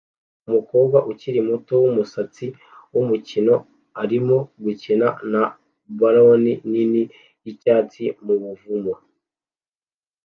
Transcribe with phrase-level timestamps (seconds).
[0.47, 2.45] Umukobwa ukiri muto wumusatsi
[2.93, 3.55] wumukino
[4.03, 5.41] arimo gukina na
[5.99, 7.03] ballon nini
[7.43, 8.93] yicyatsi mubuvumo